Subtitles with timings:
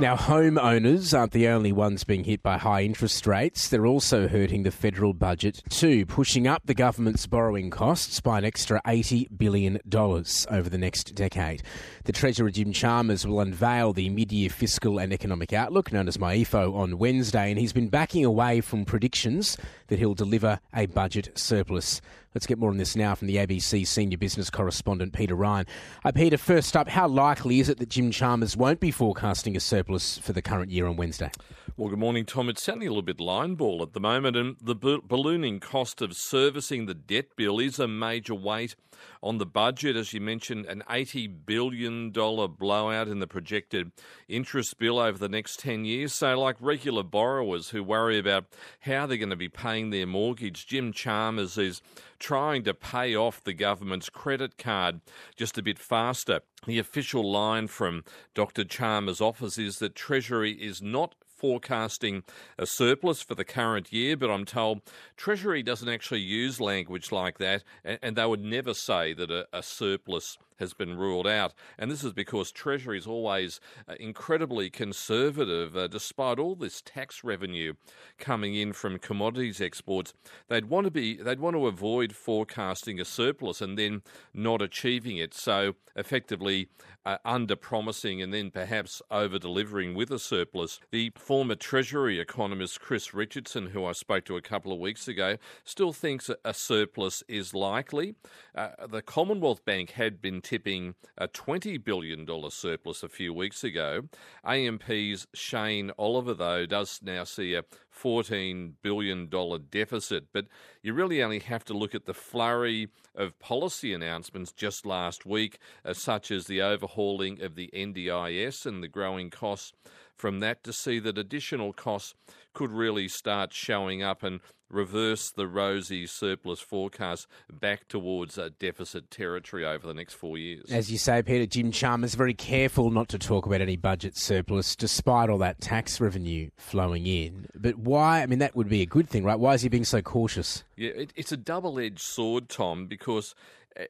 [0.00, 3.68] Now, homeowners aren't the only ones being hit by high interest rates.
[3.68, 8.44] They're also hurting the federal budget too, pushing up the government's borrowing costs by an
[8.44, 11.64] extra $80 billion over the next decade.
[12.04, 16.16] The Treasurer Jim Chalmers will unveil the mid year fiscal and economic outlook, known as
[16.16, 19.56] MYEFO, on Wednesday, and he's been backing away from predictions
[19.88, 22.00] that he'll deliver a budget surplus.
[22.34, 25.66] Let's get more on this now from the ABC senior business correspondent Peter Ryan.
[26.04, 29.60] Uh, Peter, first up, how likely is it that Jim Chalmers won't be forecasting a
[29.60, 31.30] surplus for the current year on Wednesday?
[31.78, 32.48] Well, good morning, Tom.
[32.48, 36.16] It's sounding a little bit line ball at the moment, and the ballooning cost of
[36.16, 38.74] servicing the debt bill is a major weight
[39.22, 39.94] on the budget.
[39.94, 43.92] As you mentioned, an $80 billion blowout in the projected
[44.26, 46.12] interest bill over the next 10 years.
[46.12, 48.46] So, like regular borrowers who worry about
[48.80, 51.80] how they're going to be paying their mortgage, Jim Chalmers is
[52.18, 55.00] trying to pay off the government's credit card
[55.36, 56.40] just a bit faster.
[56.66, 58.02] The official line from
[58.34, 58.64] Dr.
[58.64, 62.24] Chalmers' office is that Treasury is not forecasting
[62.58, 64.82] a surplus for the current year, but I'm told
[65.16, 69.62] Treasury doesn't actually use language like that, and, they would never say that a, a
[69.62, 71.54] surplus has been ruled out.
[71.78, 77.24] And this is because Treasury is always uh, incredibly conservative, uh, despite all this tax
[77.24, 77.74] revenue
[78.18, 80.14] coming in from commodities exports.
[80.48, 84.02] They'd want to be, they'd want to avoid forecasting a surplus and then
[84.34, 85.34] not achieving it.
[85.34, 86.68] So effectively
[87.04, 90.78] uh, under promising and then perhaps over delivering with a surplus.
[90.90, 95.36] The former Treasury economist Chris Richardson, who I spoke to a couple of weeks ago,
[95.64, 98.14] still thinks a surplus is likely.
[98.54, 104.00] Uh, the Commonwealth Bank had been tipping a $20 billion surplus a few weeks ago.
[104.46, 109.28] AMP's Shane Oliver, though, does now see a $14 billion
[109.70, 110.28] deficit.
[110.32, 110.46] But
[110.82, 115.58] you really only have to look at the flurry of policy announcements just last week,
[115.84, 119.74] uh, such as the overhauling of the NDIS and the growing costs
[120.18, 122.14] from that to see that additional costs
[122.52, 129.10] could really start showing up and reverse the rosy surplus forecast back towards a deficit
[129.10, 130.70] territory over the next four years.
[130.70, 134.76] As you say, Peter, Jim Chalmers very careful not to talk about any budget surplus
[134.76, 137.46] despite all that tax revenue flowing in.
[137.54, 138.22] But why?
[138.22, 139.38] I mean, that would be a good thing, right?
[139.38, 140.64] Why is he being so cautious?
[140.76, 143.34] Yeah, it, it's a double edged sword, Tom, because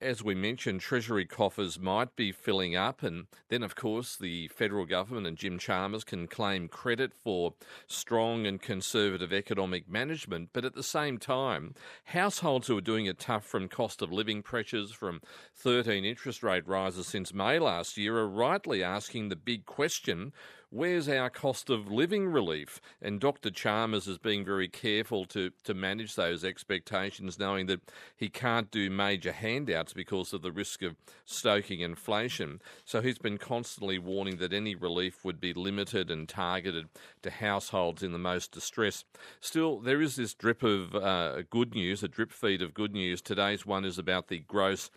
[0.00, 4.86] as we mentioned, Treasury coffers might be filling up, and then, of course, the federal
[4.86, 7.54] government and Jim Chalmers can claim credit for
[7.86, 10.50] strong and conservative economic management.
[10.52, 11.74] But at the same time,
[12.04, 15.20] households who are doing it tough from cost of living pressures, from
[15.56, 20.32] 13 interest rate rises since May last year, are rightly asking the big question
[20.72, 22.80] where's our cost of living relief?
[23.00, 23.50] And Dr.
[23.50, 27.82] Chalmers is being very careful to, to manage those expectations, knowing that
[28.16, 30.96] he can't do major handouts because of the risk of
[31.26, 32.60] stoking inflation.
[32.86, 36.88] So he's been constantly warning that any relief would be limited and targeted
[37.22, 39.04] to households in the most distress.
[39.40, 43.20] Still, there is this drip of uh, good news, a drip feed of good news.
[43.20, 44.90] Today's one is about the gross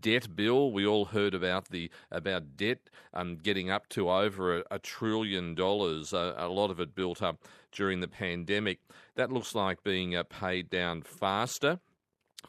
[0.00, 0.72] debt bill.
[0.72, 2.78] We all heard about the about debt
[3.12, 5.05] um, getting up to over a, a trillion
[5.54, 6.12] dollars.
[6.12, 8.80] Uh, a lot of it built up during the pandemic.
[9.14, 11.80] That looks like being uh, paid down faster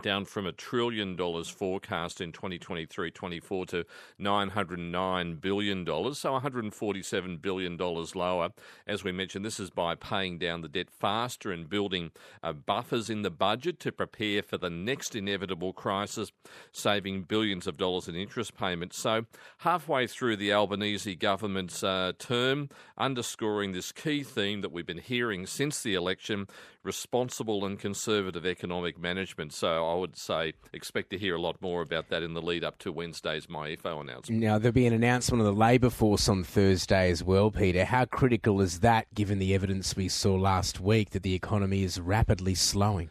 [0.01, 3.85] down from a trillion dollars forecast in 2023-24 to
[4.17, 8.49] 909 billion dollars, so 147 billion dollars lower.
[8.85, 12.11] As we mentioned, this is by paying down the debt faster and building
[12.43, 16.31] uh, buffers in the budget to prepare for the next inevitable crisis,
[16.71, 18.97] saving billions of dollars in interest payments.
[18.97, 19.25] So
[19.59, 25.45] halfway through the Albanese government's uh, term, underscoring this key theme that we've been hearing
[25.45, 26.47] since the election,
[26.87, 29.53] responsible and conservative economic management.
[29.53, 32.63] So I would say expect to hear a lot more about that in the lead
[32.63, 34.41] up to Wednesday's MYEFO announcement.
[34.41, 37.83] Now, there'll be an announcement of the Labor force on Thursday as well, Peter.
[37.83, 41.99] How critical is that given the evidence we saw last week that the economy is
[41.99, 43.09] rapidly slowing?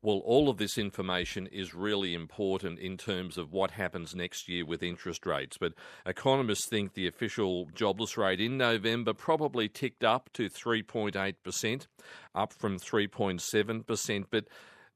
[0.00, 4.64] Well, all of this information is really important in terms of what happens next year
[4.64, 5.58] with interest rates.
[5.58, 5.72] But
[6.06, 11.86] economists think the official jobless rate in November probably ticked up to 3.8%,
[12.32, 14.24] up from 3.7%.
[14.30, 14.44] But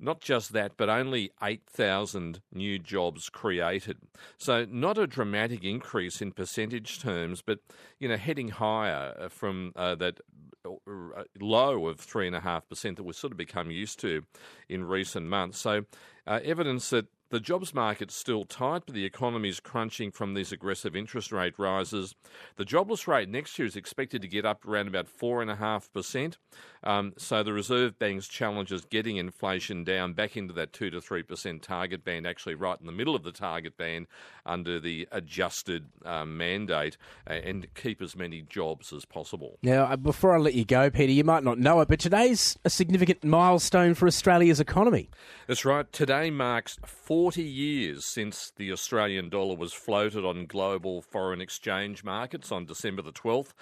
[0.03, 3.99] not just that, but only 8,000 new jobs created.
[4.37, 7.61] So not a dramatic increase in percentage terms, but
[7.99, 10.21] you know heading higher uh, from uh, that
[10.65, 14.23] uh, low of three and a half percent that we've sort of become used to
[14.69, 15.59] in recent months.
[15.59, 15.85] So
[16.27, 20.53] uh, evidence that the jobs market's still tight, but the economy is crunching from these
[20.53, 22.15] aggressive interest rate rises.
[22.57, 26.37] The jobless rate next year is expected to get up around about 4.5%.
[26.85, 30.99] Um, so the Reserve Bank's challenge is getting inflation down back into that 2 to
[30.99, 34.09] 3% target band, actually right in the middle of the target band
[34.45, 39.59] under the adjusted um, mandate, uh, and keep as many jobs as possible.
[39.63, 42.59] Now, uh, before I let you go, Peter, you might not know it, but today's
[42.63, 45.09] a significant milestone for Australia's economy.
[45.47, 45.91] That's right.
[45.93, 46.77] Today marks
[47.23, 53.01] 40 years since the Australian dollar was floated on global foreign exchange markets on December
[53.01, 53.53] the 12th.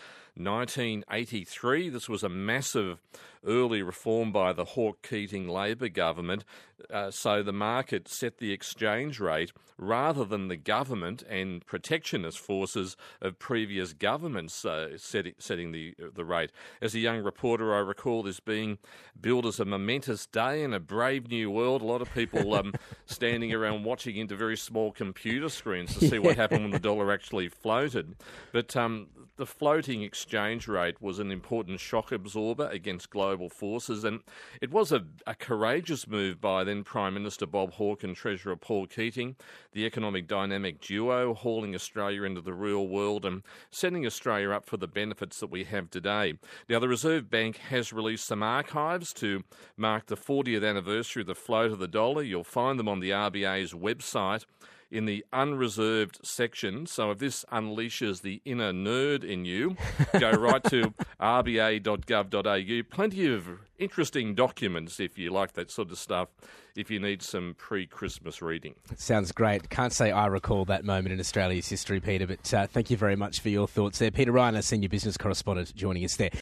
[0.43, 1.89] 1983.
[1.89, 2.99] This was a massive
[3.47, 6.45] early reform by the Hawke Keating Labor government.
[6.93, 12.97] Uh, so the market set the exchange rate rather than the government and protectionist forces
[13.21, 16.51] of previous governments uh, set, setting the the rate.
[16.81, 18.79] As a young reporter, I recall this being
[19.19, 21.83] billed as a momentous day in a brave new world.
[21.83, 22.75] A lot of people um,
[23.07, 27.13] standing around watching into very small computer screens to see what happened when the dollar
[27.13, 28.17] actually floated.
[28.53, 34.21] But um, the floating exchange rate was an important shock absorber against global forces, and
[34.61, 38.87] it was a, a courageous move by then Prime Minister Bob Hawke and Treasurer Paul
[38.87, 39.37] Keating,
[39.73, 44.77] the economic dynamic duo, hauling Australia into the real world and setting Australia up for
[44.77, 46.35] the benefits that we have today.
[46.69, 49.45] Now, the Reserve Bank has released some archives to
[49.77, 52.23] mark the 40th anniversary of the float of the dollar.
[52.23, 54.45] You'll find them on the RBA's website
[54.91, 56.87] in the unreserved section.
[56.87, 59.77] So if this unleashes the inner nerd in you,
[60.19, 62.83] go right to rba.gov.au.
[62.95, 63.49] Plenty of
[63.79, 66.29] interesting documents if you like that sort of stuff,
[66.77, 68.75] if you need some pre Christmas reading.
[68.97, 69.71] Sounds great.
[69.71, 73.17] Can't say I recall that moment in Australia's history, Peter, but uh, thank you very
[73.17, 74.11] much for your thoughts there.
[74.11, 76.31] Peter Ryan, our senior business correspondent, joining us there.